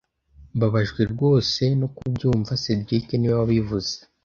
Mbabajwe 0.55 1.01
rwose 1.13 1.61
no 1.79 1.87
kubyumva 1.95 2.51
cedric 2.63 3.07
niwe 3.17 3.35
wabivuze 3.41 3.93